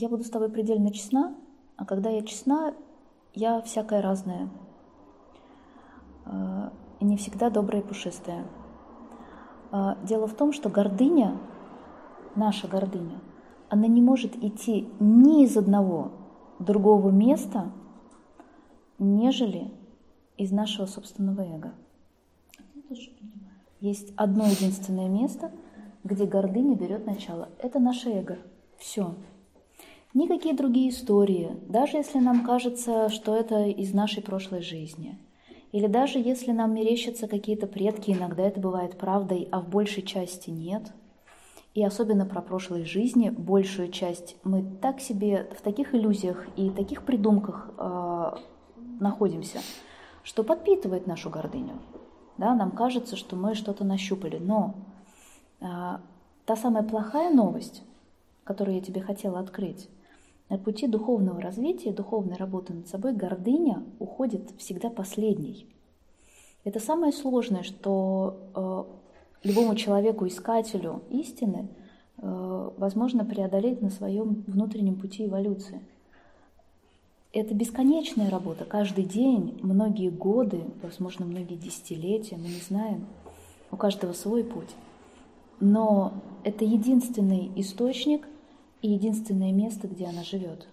я 0.00 0.08
буду 0.08 0.24
с 0.24 0.30
тобой 0.30 0.48
предельно 0.48 0.92
честна, 0.92 1.34
а 1.76 1.84
когда 1.84 2.10
я 2.10 2.22
честна, 2.22 2.74
я 3.34 3.60
всякое 3.62 4.00
разное. 4.00 4.48
Э, 6.24 6.70
и 7.00 7.04
не 7.04 7.16
всегда 7.16 7.50
добрая 7.50 7.82
и 7.82 7.84
пушистая. 7.84 8.46
Дело 10.02 10.26
в 10.26 10.34
том, 10.34 10.52
что 10.52 10.68
гордыня, 10.68 11.38
наша 12.34 12.66
гордыня, 12.66 13.20
она 13.68 13.86
не 13.86 14.02
может 14.02 14.34
идти 14.42 14.88
ни 14.98 15.44
из 15.44 15.56
одного 15.56 16.10
другого 16.58 17.10
места, 17.10 17.70
нежели 18.98 19.72
из 20.36 20.50
нашего 20.50 20.86
собственного 20.86 21.42
эго. 21.42 21.72
Есть 23.78 24.12
одно 24.16 24.44
единственное 24.46 25.08
место, 25.08 25.52
где 26.02 26.26
гордыня 26.26 26.76
берет 26.76 27.06
начало. 27.06 27.48
Это 27.58 27.78
наше 27.78 28.10
эго. 28.10 28.38
Все. 28.76 29.14
Никакие 30.12 30.56
другие 30.56 30.90
истории, 30.90 31.56
даже 31.68 31.98
если 31.98 32.18
нам 32.18 32.44
кажется, 32.44 33.08
что 33.10 33.36
это 33.36 33.66
из 33.66 33.94
нашей 33.94 34.24
прошлой 34.24 34.60
жизни. 34.60 35.16
Или 35.70 35.86
даже 35.86 36.18
если 36.18 36.50
нам 36.50 36.74
мерещатся 36.74 37.28
какие-то 37.28 37.68
предки, 37.68 38.10
иногда 38.10 38.42
это 38.42 38.58
бывает 38.58 38.98
правдой, 38.98 39.48
а 39.52 39.60
в 39.60 39.68
большей 39.68 40.02
части 40.02 40.50
нет. 40.50 40.92
И 41.74 41.84
особенно 41.84 42.26
про 42.26 42.42
прошлые 42.42 42.84
жизни, 42.84 43.30
большую 43.30 43.92
часть 43.92 44.34
мы 44.42 44.64
так 44.82 45.00
себе 45.00 45.48
в 45.56 45.62
таких 45.62 45.94
иллюзиях 45.94 46.44
и 46.56 46.70
таких 46.70 47.04
придумках 47.04 47.70
э, 47.78 48.32
находимся, 48.98 49.60
что 50.24 50.42
подпитывает 50.42 51.06
нашу 51.06 51.30
гордыню. 51.30 51.78
Да, 52.36 52.56
нам 52.56 52.72
кажется, 52.72 53.14
что 53.14 53.36
мы 53.36 53.54
что-то 53.54 53.84
нащупали. 53.84 54.38
Но 54.38 54.74
э, 55.60 55.66
та 56.44 56.56
самая 56.56 56.82
плохая 56.82 57.32
новость, 57.32 57.84
которую 58.42 58.74
я 58.74 58.82
тебе 58.82 59.00
хотела 59.00 59.38
открыть, 59.38 59.88
на 60.50 60.58
пути 60.58 60.88
духовного 60.88 61.40
развития, 61.40 61.92
духовной 61.92 62.36
работы 62.36 62.74
над 62.74 62.88
собой 62.88 63.14
гордыня 63.14 63.84
уходит 64.00 64.50
всегда 64.58 64.90
последней. 64.90 65.66
Это 66.64 66.80
самое 66.80 67.12
сложное, 67.12 67.62
что 67.62 68.36
э, 68.54 69.48
любому 69.48 69.76
человеку, 69.76 70.26
искателю 70.26 71.02
истины, 71.08 71.68
э, 72.18 72.70
возможно 72.76 73.24
преодолеть 73.24 73.80
на 73.80 73.90
своем 73.90 74.44
внутреннем 74.48 74.96
пути 74.96 75.26
эволюции. 75.26 75.80
Это 77.32 77.54
бесконечная 77.54 78.28
работа, 78.28 78.64
каждый 78.64 79.04
день, 79.04 79.56
многие 79.62 80.10
годы, 80.10 80.64
возможно, 80.82 81.24
многие 81.24 81.54
десятилетия, 81.54 82.36
мы 82.36 82.48
не 82.48 82.60
знаем. 82.60 83.06
У 83.70 83.76
каждого 83.76 84.12
свой 84.14 84.42
путь. 84.42 84.74
Но 85.60 86.12
это 86.42 86.64
единственный 86.64 87.52
источник– 87.54 88.26
и 88.82 88.88
единственное 88.88 89.52
место, 89.52 89.88
где 89.88 90.06
она 90.06 90.22
живет. 90.22 90.68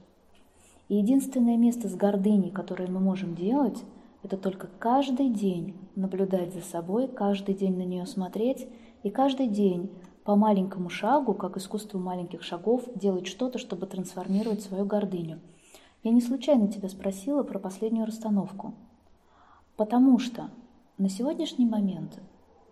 И 0.89 0.95
единственное 0.95 1.57
место 1.57 1.89
с 1.89 1.95
гордыней, 1.95 2.51
которое 2.51 2.87
мы 2.87 2.99
можем 2.99 3.35
делать, 3.35 3.83
это 4.23 4.37
только 4.37 4.67
каждый 4.79 5.29
день 5.29 5.75
наблюдать 5.95 6.53
за 6.53 6.61
собой, 6.61 7.07
каждый 7.07 7.55
день 7.55 7.77
на 7.77 7.83
нее 7.83 8.05
смотреть 8.05 8.67
и 9.03 9.09
каждый 9.09 9.47
день 9.47 9.89
по 10.23 10.35
маленькому 10.35 10.89
шагу, 10.89 11.33
как 11.33 11.57
искусство 11.57 11.97
маленьких 11.97 12.43
шагов, 12.43 12.83
делать 12.95 13.27
что-то, 13.27 13.59
чтобы 13.59 13.85
трансформировать 13.85 14.61
свою 14.61 14.85
гордыню. 14.85 15.39
Я 16.03 16.11
не 16.11 16.21
случайно 16.21 16.67
тебя 16.67 16.89
спросила 16.89 17.43
про 17.43 17.59
последнюю 17.59 18.05
расстановку. 18.05 18.73
Потому 19.75 20.19
что 20.19 20.49
на 20.97 21.09
сегодняшний 21.09 21.65
момент, 21.65 22.19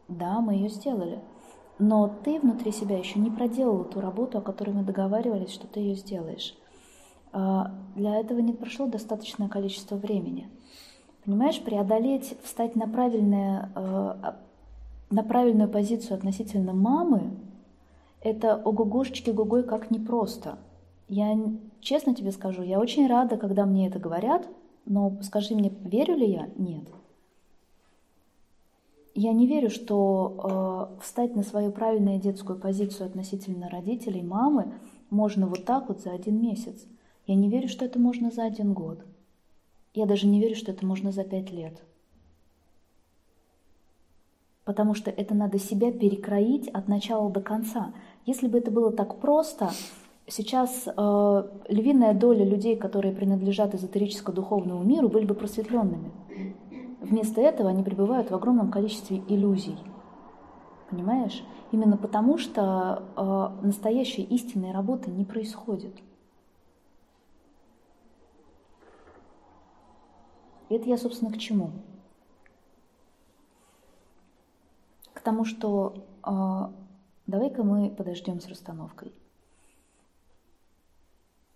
да, 0.07 0.39
мы 0.39 0.53
ее 0.53 0.69
сделали– 0.69 1.19
но 1.77 2.13
ты 2.23 2.39
внутри 2.39 2.71
себя 2.71 2.97
еще 2.97 3.19
не 3.19 3.29
проделала 3.29 3.83
ту 3.83 3.99
работу, 3.99 4.37
о 4.37 4.41
которой 4.41 4.71
мы 4.71 4.83
договаривались, 4.83 5.51
что 5.51 5.67
ты 5.67 5.79
ее 5.81 5.95
сделаешь. 5.95 6.55
А, 7.31 7.71
для 7.95 8.15
этого 8.15 8.39
не 8.39 8.53
прошло 8.53 8.87
достаточное 8.87 9.49
количество 9.49 9.95
времени. 9.95 10.49
Понимаешь, 11.25 11.61
преодолеть, 11.61 12.37
встать 12.43 12.75
на, 12.75 12.87
правильное, 12.87 13.71
а, 13.75 14.37
на 15.09 15.23
правильную 15.23 15.69
позицию 15.69 16.15
относительно 16.15 16.73
мамы, 16.73 17.31
это 18.21 18.55
ого-гошечки 18.55 19.31
гугой 19.31 19.63
как 19.63 19.91
непросто. 19.91 20.57
Я 21.07 21.37
честно 21.81 22.15
тебе 22.15 22.31
скажу, 22.31 22.63
я 22.63 22.79
очень 22.79 23.07
рада, 23.07 23.37
когда 23.37 23.65
мне 23.65 23.87
это 23.87 23.99
говорят, 23.99 24.47
но 24.85 25.17
скажи 25.21 25.55
мне, 25.55 25.69
верю 25.81 26.15
ли 26.15 26.31
я? 26.31 26.47
Нет. 26.55 26.85
Я 29.17 29.31
не 29.31 29.47
верю, 29.47 29.69
что 29.69 30.91
э, 30.97 31.01
встать 31.01 31.37
на 31.37 31.43
свою 31.43 31.71
правильную 31.71 32.19
детскую 32.19 32.59
позицию 32.59 33.07
относительно 33.07 33.69
родителей, 33.69 34.21
мамы, 34.21 34.73
можно 35.09 35.47
вот 35.47 35.63
так 35.63 35.87
вот 35.87 36.01
за 36.01 36.11
один 36.11 36.41
месяц. 36.41 36.85
Я 37.25 37.35
не 37.35 37.49
верю, 37.49 37.69
что 37.69 37.85
это 37.85 37.97
можно 37.97 38.29
за 38.29 38.43
один 38.43 38.73
год. 38.73 38.99
Я 39.93 40.05
даже 40.05 40.27
не 40.27 40.41
верю, 40.41 40.55
что 40.55 40.73
это 40.73 40.85
можно 40.85 41.13
за 41.13 41.23
пять 41.23 41.49
лет. 41.49 41.81
Потому 44.65 44.93
что 44.95 45.11
это 45.11 45.33
надо 45.33 45.59
себя 45.59 45.93
перекроить 45.93 46.67
от 46.67 46.89
начала 46.89 47.29
до 47.31 47.39
конца. 47.39 47.93
Если 48.25 48.49
бы 48.49 48.57
это 48.57 48.69
было 48.69 48.91
так 48.91 49.21
просто, 49.21 49.71
сейчас 50.27 50.87
э, 50.87 51.43
львиная 51.69 52.13
доля 52.13 52.43
людей, 52.43 52.75
которые 52.75 53.15
принадлежат 53.15 53.75
эзотерическо-духовному 53.75 54.83
миру, 54.83 55.07
были 55.07 55.25
бы 55.25 55.35
просветленными. 55.35 56.11
Вместо 57.05 57.39
этого 57.39 57.69
они 57.69 57.83
пребывают 57.83 58.31
в 58.31 58.35
огромном 58.35 58.71
количестве 58.71 59.23
иллюзий. 59.27 59.77
Понимаешь? 60.89 61.43
Именно 61.71 61.97
потому, 61.97 62.39
что 62.39 63.03
э, 63.15 63.65
настоящей 63.65 64.23
истинной 64.23 64.71
работы 64.71 65.11
не 65.11 65.23
происходит. 65.23 65.95
И 70.69 70.73
это 70.73 70.89
я, 70.89 70.97
собственно, 70.97 71.31
к 71.31 71.37
чему? 71.37 71.73
К 75.13 75.21
тому, 75.21 75.45
что 75.45 76.07
э, 76.25 76.31
давай-ка 77.27 77.63
мы 77.63 77.91
подождем 77.91 78.41
с 78.41 78.47
расстановкой. 78.47 79.13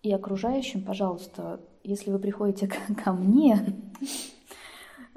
И 0.03 0.11
окружающим, 0.13 0.83
пожалуйста, 0.83 1.59
если 1.83 2.11
вы 2.11 2.19
приходите 2.19 2.67
ко 2.67 3.13
мне, 3.13 3.75
Э, 3.99 4.05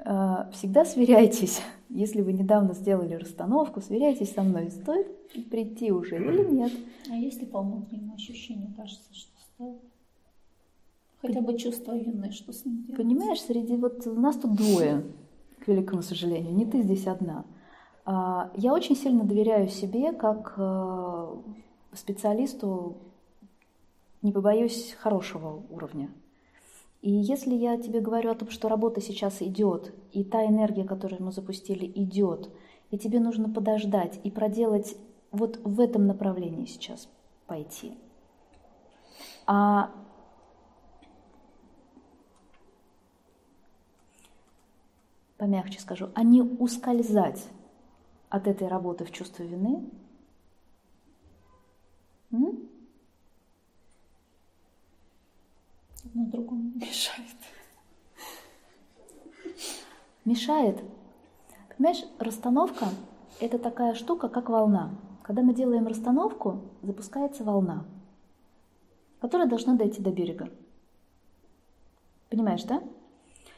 всегда 0.03 0.85
сверяйтесь, 0.85 1.61
если 1.89 2.21
вы 2.21 2.33
недавно 2.33 2.73
сделали 2.73 3.15
расстановку, 3.15 3.81
сверяйтесь 3.81 4.33
со 4.33 4.43
мной, 4.43 4.69
стоит 4.71 5.07
прийти 5.49 5.91
уже 5.91 6.17
или 6.17 6.43
нет. 6.43 6.71
А 7.09 7.15
если 7.15 7.45
по 7.45 7.61
внутреннему 7.61 8.15
ощущению 8.15 8.73
кажется, 8.75 9.13
что 9.13 9.31
стоит? 9.55 9.81
Хотя 11.21 11.39
бы 11.39 11.57
чувство 11.57 11.97
вины, 11.97 12.31
что 12.31 12.51
с 12.51 12.65
ним 12.65 12.83
делать? 12.83 12.97
Понимаешь, 12.97 13.41
среди 13.41 13.77
вот 13.77 14.05
у 14.07 14.13
нас 14.13 14.35
тут 14.35 14.55
двое, 14.55 15.03
к 15.59 15.67
великому 15.69 16.01
сожалению, 16.01 16.53
не 16.53 16.65
ты 16.65 16.81
здесь 16.81 17.07
одна. 17.07 17.45
А, 18.05 18.51
я 18.55 18.73
очень 18.73 18.97
сильно 18.97 19.23
доверяю 19.23 19.69
себе 19.69 20.11
как 20.11 20.55
э, 20.57 21.35
специалисту, 21.93 22.97
не 24.21 24.33
побоюсь, 24.33 24.95
хорошего 24.99 25.63
уровня. 25.69 26.09
И 27.03 27.11
если 27.11 27.53
я 27.53 27.77
тебе 27.77 27.99
говорю 27.99 28.31
о 28.31 28.35
том, 28.35 28.49
что 28.49 28.69
работа 28.69 29.01
сейчас 29.01 29.41
идет, 29.41 29.93
и 30.13 30.23
та 30.23 30.45
энергия, 30.45 30.85
которую 30.85 31.21
мы 31.21 31.33
запустили, 31.33 31.85
идет, 31.85 32.49
и 32.91 32.97
тебе 32.97 33.19
нужно 33.19 33.49
подождать 33.49 34.21
и 34.23 34.31
проделать 34.31 34.95
вот 35.29 35.59
в 35.65 35.81
этом 35.81 36.07
направлении 36.07 36.65
сейчас 36.65 37.09
пойти. 37.45 37.97
А 39.45 39.91
помягче 45.37 45.81
скажу, 45.81 46.07
а 46.15 46.23
не 46.23 46.41
ускользать 46.41 47.49
от 48.29 48.47
этой 48.47 48.69
работы 48.69 49.03
в 49.03 49.11
чувство 49.11 49.43
вины. 49.43 49.83
М? 52.31 52.72
Одно 56.05 56.25
другому 56.25 56.71
мешает. 56.75 57.37
Мешает. 60.25 60.79
Понимаешь, 61.75 62.03
расстановка– 62.19 62.85
это 63.39 63.57
такая 63.57 63.93
штука, 63.93 64.29
как 64.29 64.49
волна. 64.49 64.91
Когда 65.21 65.41
мы 65.41 65.53
делаем 65.53 65.87
расстановку, 65.87 66.61
запускается 66.81 67.43
волна, 67.43 67.85
которая 69.21 69.47
должна 69.47 69.75
дойти 69.75 70.01
до 70.01 70.11
берега. 70.11 70.49
Понимаешь, 72.29 72.63
да? 72.63 72.83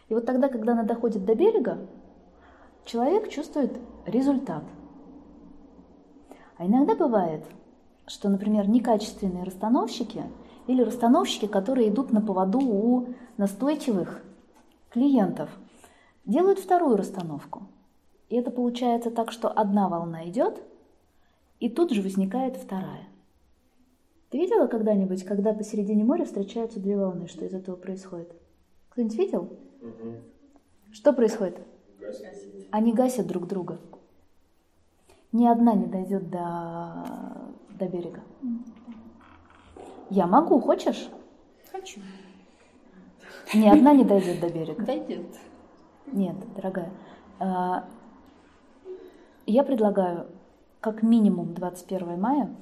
И 0.09 0.13
вот 0.13 0.25
тогда, 0.25 0.47
когда 0.49 0.73
она 0.73 0.83
доходит 0.83 1.25
до 1.25 1.33
берега, 1.33 1.87
человек 2.85 3.29
чувствует 3.29 3.79
результат. 4.05 4.63
А 6.57 6.65
иногда 6.65 6.95
бывает, 6.95 7.43
что, 8.05 8.29
например, 8.29 8.69
некачественные 8.69 9.43
расстановщики– 9.43 10.23
или 10.67 10.81
расстановщики, 10.81 11.47
которые 11.47 11.89
идут 11.89 12.11
на 12.11 12.21
поводу 12.21 12.59
у 12.59 13.07
настойчивых 13.37 14.23
клиентов, 14.89 15.49
делают 16.25 16.59
вторую 16.59 16.97
расстановку. 16.97 17.63
И 18.29 18.35
это 18.35 18.51
получается 18.51 19.11
так, 19.11 19.31
что 19.31 19.49
одна 19.49 19.87
волна 19.89 20.27
идет, 20.27 20.61
и 21.59 21.69
тут 21.69 21.91
же 21.91 22.01
возникает 22.01 22.57
вторая. 22.57 23.07
Ты 24.29 24.39
видела 24.39 24.67
когда-нибудь, 24.67 25.23
когда 25.23 25.53
посередине 25.53 26.03
моря 26.03 26.25
встречаются 26.25 26.79
две 26.79 26.97
волны, 26.97 27.27
что 27.27 27.45
из 27.45 27.53
этого 27.53 27.75
происходит? 27.75 28.33
Кто-нибудь 28.89 29.17
видел? 29.17 29.49
Что 30.91 31.13
происходит? 31.13 31.59
Они 32.71 32.93
гасят 32.93 33.27
друг 33.27 33.47
друга. 33.47 33.79
Ни 35.31 35.45
одна 35.47 35.73
не 35.73 35.85
дойдет 35.85 36.29
до, 36.29 37.05
до 37.77 37.87
берега. 37.87 38.21
Я 40.09 40.27
могу, 40.27 40.59
хочешь? 40.59 41.09
Хочу. 41.71 41.99
Ни 43.53 43.67
одна 43.67 43.93
не 43.93 44.03
дойдет 44.03 44.39
до 44.39 44.49
берега. 44.49 44.83
Дойдет. 44.85 45.25
Нет, 46.07 46.35
дорогая. 46.55 46.91
А, 47.39 47.87
Я 49.45 49.63
предлагаю 49.63 50.27
как 50.79 51.03
минимум 51.03 51.53
21 51.53 52.19
мая, 52.19 52.55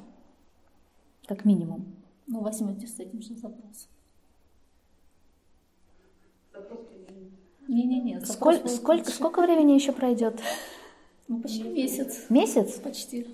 как 1.28 1.45
минимум, 1.45 1.86
Ну, 2.28 2.42
возьмете 2.42 2.88
с 2.88 3.00
этим 3.00 3.22
же 3.22 3.36
запросом. 3.36 3.90
Не-не-не. 7.68 8.19
сколько, 8.25 8.63
лучше. 8.68 9.12
сколько 9.12 9.42
времени 9.42 9.72
еще 9.74 9.94
пройдет? 9.94 10.40
Ну, 11.28 11.42
почти 11.42 11.63
месяц. 11.63 12.25
Месяц? 12.30 12.80
Почти. 12.80 13.25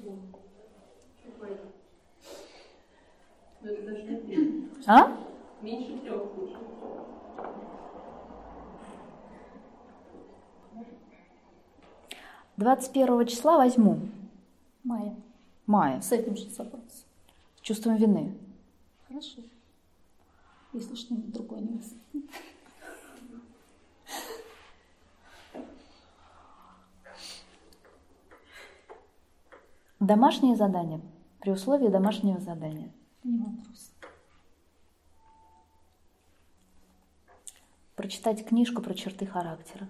А? 4.88 5.18
Меньше 5.62 5.98
трех 6.00 6.38
лучше. 6.38 6.57
Двадцать 12.57 12.92
первого 12.92 13.25
числа 13.25 13.57
возьму 13.57 14.00
Майя. 14.83 15.16
мая 15.66 16.01
С 16.01 16.12
этим 16.12 16.36
же 16.36 16.50
запросом. 16.50 16.89
с 17.56 17.62
чувством 17.62 17.95
вины. 17.95 18.33
Хорошо. 19.07 19.42
Если 20.74 20.95
что-нибудь 20.95 21.31
другое 21.31 21.62
не 21.62 21.77
возьмет. 21.77 22.25
Домашнее 30.00 30.56
задание. 30.56 31.01
При 31.39 31.51
условии 31.51 31.88
домашнего 31.88 32.39
задания. 32.39 32.89
Не 33.24 33.38
вопрос. 33.38 33.92
Прочитать 37.95 38.45
книжку 38.48 38.81
про 38.81 38.94
черты 38.94 39.25
характера. 39.25 39.89